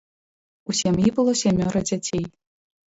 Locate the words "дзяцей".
1.91-2.25